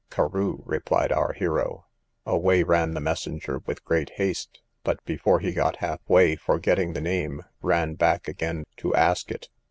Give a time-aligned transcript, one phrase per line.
[0.09, 1.85] Carew, replied our hero.
[2.25, 7.01] Away ran the messenger with great haste, but before he got half way, forgetting the
[7.01, 9.49] name ran back again to ask it.